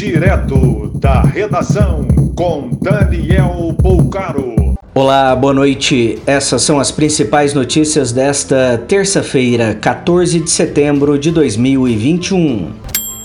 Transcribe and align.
Direto 0.00 0.92
da 0.94 1.20
redação 1.20 2.08
com 2.34 2.70
Daniel 2.80 3.74
Poucaro. 3.82 4.74
Olá, 4.94 5.36
boa 5.36 5.52
noite. 5.52 6.18
Essas 6.26 6.62
são 6.62 6.80
as 6.80 6.90
principais 6.90 7.52
notícias 7.52 8.10
desta 8.10 8.82
terça-feira, 8.88 9.74
14 9.74 10.40
de 10.40 10.50
setembro 10.50 11.18
de 11.18 11.30
2021. 11.30 12.70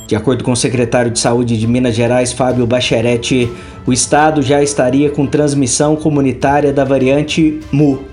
De 0.05 0.17
acordo 0.17 0.43
com 0.43 0.51
o 0.51 0.55
secretário 0.55 1.09
de 1.09 1.17
Saúde 1.17 1.57
de 1.57 1.65
Minas 1.65 1.95
Gerais, 1.95 2.33
Fábio 2.33 2.67
Bacheretti, 2.67 3.49
o 3.87 3.93
estado 3.93 4.41
já 4.41 4.61
estaria 4.61 5.09
com 5.09 5.25
transmissão 5.25 5.95
comunitária 5.95 6.73
da 6.73 6.83
variante 6.83 7.57
MU. 7.71 8.03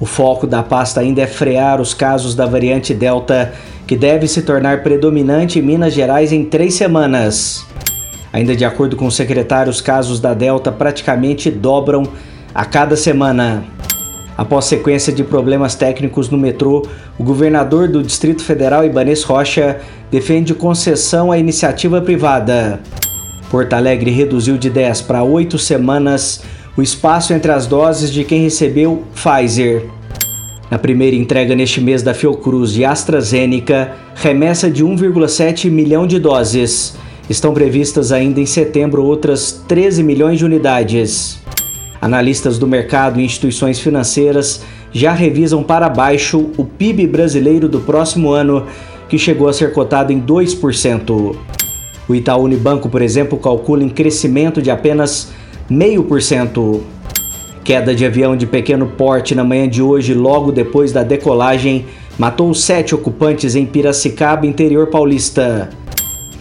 O 0.00 0.06
foco 0.06 0.46
da 0.46 0.62
pasta 0.62 1.02
ainda 1.02 1.20
é 1.20 1.26
frear 1.26 1.82
os 1.82 1.92
casos 1.92 2.34
da 2.34 2.46
variante 2.46 2.94
Delta, 2.94 3.52
que 3.86 3.94
deve 3.94 4.26
se 4.26 4.40
tornar 4.40 4.82
predominante 4.82 5.58
em 5.58 5.62
Minas 5.62 5.92
Gerais 5.92 6.32
em 6.32 6.46
três 6.46 6.72
semanas. 6.72 7.68
Ainda 8.32 8.54
de 8.54 8.64
acordo 8.64 8.96
com 8.96 9.06
o 9.06 9.10
secretário, 9.10 9.70
os 9.70 9.80
casos 9.80 10.20
da 10.20 10.34
Delta 10.34 10.70
praticamente 10.70 11.50
dobram 11.50 12.04
a 12.54 12.64
cada 12.64 12.96
semana. 12.96 13.64
Após 14.36 14.64
sequência 14.64 15.12
de 15.12 15.22
problemas 15.22 15.74
técnicos 15.74 16.30
no 16.30 16.38
metrô, 16.38 16.86
o 17.18 17.24
governador 17.24 17.88
do 17.88 18.02
Distrito 18.02 18.42
Federal, 18.42 18.84
Ibanez 18.84 19.22
Rocha, 19.22 19.78
defende 20.10 20.54
concessão 20.54 21.30
à 21.30 21.38
iniciativa 21.38 22.00
privada. 22.00 22.80
Porto 23.50 23.74
Alegre 23.74 24.10
reduziu 24.10 24.56
de 24.56 24.70
10 24.70 25.02
para 25.02 25.22
8 25.22 25.58
semanas 25.58 26.42
o 26.76 26.82
espaço 26.82 27.34
entre 27.34 27.50
as 27.50 27.66
doses 27.66 28.12
de 28.12 28.24
quem 28.24 28.42
recebeu 28.42 29.04
Pfizer. 29.12 29.84
Na 30.70 30.78
primeira 30.78 31.16
entrega 31.16 31.54
neste 31.54 31.80
mês 31.80 32.00
da 32.00 32.14
Fiocruz 32.14 32.72
de 32.72 32.84
AstraZeneca, 32.84 33.92
remessa 34.14 34.70
de 34.70 34.84
1,7 34.84 35.68
milhão 35.68 36.06
de 36.06 36.20
doses. 36.20 36.96
Estão 37.30 37.54
previstas 37.54 38.10
ainda 38.10 38.40
em 38.40 38.44
setembro 38.44 39.04
outras 39.04 39.52
13 39.68 40.02
milhões 40.02 40.40
de 40.40 40.44
unidades. 40.44 41.38
Analistas 42.02 42.58
do 42.58 42.66
mercado 42.66 43.20
e 43.20 43.24
instituições 43.24 43.78
financeiras 43.78 44.64
já 44.92 45.12
revisam 45.12 45.62
para 45.62 45.88
baixo 45.88 46.50
o 46.58 46.64
PIB 46.64 47.06
brasileiro 47.06 47.68
do 47.68 47.78
próximo 47.78 48.32
ano, 48.32 48.66
que 49.08 49.16
chegou 49.16 49.46
a 49.46 49.52
ser 49.52 49.72
cotado 49.72 50.12
em 50.12 50.20
2%. 50.20 51.36
O 52.08 52.14
Itaú 52.16 52.42
Unibanco, 52.42 52.88
por 52.88 53.00
exemplo, 53.00 53.38
calcula 53.38 53.84
em 53.84 53.88
crescimento 53.88 54.60
de 54.60 54.68
apenas 54.72 55.30
0,5%. 55.70 56.80
Queda 57.62 57.94
de 57.94 58.04
avião 58.04 58.36
de 58.36 58.44
pequeno 58.44 58.88
porte 58.88 59.36
na 59.36 59.44
manhã 59.44 59.68
de 59.68 59.80
hoje, 59.80 60.14
logo 60.14 60.50
depois 60.50 60.90
da 60.90 61.04
decolagem, 61.04 61.86
matou 62.18 62.52
sete 62.54 62.92
ocupantes 62.92 63.54
em 63.54 63.64
Piracicaba, 63.64 64.48
interior 64.48 64.88
paulista. 64.88 65.70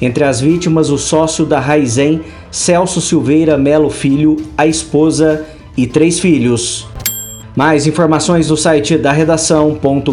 Entre 0.02 0.24
as 0.24 0.40
vítimas, 0.40 0.90
o 0.90 0.98
sócio 0.98 1.46
da 1.46 1.60
Raizen, 1.60 2.22
Celso 2.52 3.02
Silveira 3.02 3.58
Melo 3.58 3.90
Filho, 3.90 4.38
a 4.58 4.66
esposa 4.66 5.46
e 5.76 5.86
três 5.86 6.20
filhos. 6.20 6.88
Mais 7.56 7.86
informações 7.86 8.50
no 8.50 8.56
site 8.56 8.98
da 8.98 9.12
redação.com.br. 9.12 10.10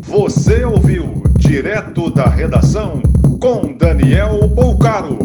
Você 0.00 0.64
ouviu 0.64 1.22
direto 1.38 2.10
da 2.10 2.26
redação 2.26 3.00
com 3.38 3.74
Daniel 3.76 4.48
Poucaro. 4.54 5.18